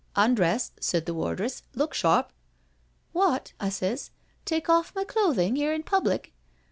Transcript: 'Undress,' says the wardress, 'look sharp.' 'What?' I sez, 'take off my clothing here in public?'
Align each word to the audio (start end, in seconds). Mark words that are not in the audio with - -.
'Undress,' 0.29 0.71
says 0.79 1.03
the 1.03 1.13
wardress, 1.13 1.61
'look 1.75 1.93
sharp.' 1.93 2.33
'What?' 3.11 3.53
I 3.59 3.69
sez, 3.69 4.09
'take 4.45 4.67
off 4.67 4.95
my 4.95 5.03
clothing 5.03 5.55
here 5.55 5.73
in 5.75 5.83
public?' 5.83 6.33